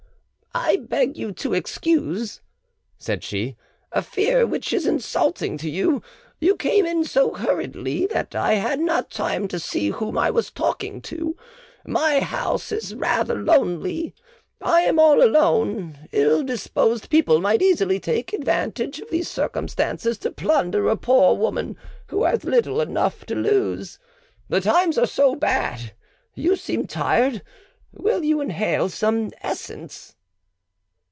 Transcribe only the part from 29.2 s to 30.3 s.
essence?"